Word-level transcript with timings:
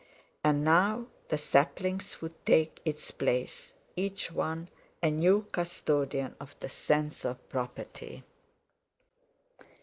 And 0.43 0.63
now 0.63 1.05
the 1.29 1.37
saplings 1.37 2.23
would 2.23 2.43
take 2.43 2.79
its 2.83 3.11
place, 3.11 3.71
each 3.95 4.31
one 4.31 4.67
a 5.03 5.11
new 5.11 5.45
custodian 5.51 6.35
of 6.39 6.55
the 6.59 6.69
sense 6.69 7.23
of 7.23 7.47
property. 7.49 8.23